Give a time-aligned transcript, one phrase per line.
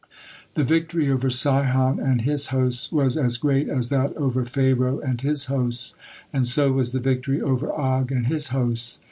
[0.55, 5.21] The victory over Sihon and his hosts was as great as that over Pharaoh and
[5.21, 5.93] his hosts,
[6.33, 8.99] and so was the victory over Og and his hosts.